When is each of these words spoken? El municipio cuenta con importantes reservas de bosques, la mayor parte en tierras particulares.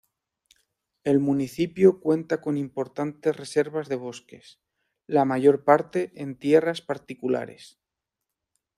El 1.03 1.19
municipio 1.19 1.99
cuenta 1.99 2.41
con 2.41 2.57
importantes 2.57 3.37
reservas 3.37 3.87
de 3.87 3.97
bosques, 3.97 4.59
la 5.05 5.25
mayor 5.25 5.63
parte 5.63 6.11
en 6.19 6.39
tierras 6.39 6.81
particulares. 6.81 7.79